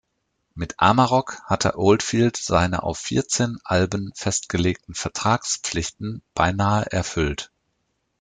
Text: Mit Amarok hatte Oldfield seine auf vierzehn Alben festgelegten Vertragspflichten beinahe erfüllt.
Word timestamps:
Mit 0.55 0.79
Amarok 0.79 1.43
hatte 1.43 1.77
Oldfield 1.77 2.35
seine 2.35 2.81
auf 2.81 2.97
vierzehn 2.97 3.57
Alben 3.63 4.11
festgelegten 4.15 4.95
Vertragspflichten 4.95 6.23
beinahe 6.33 6.87
erfüllt. 6.91 7.51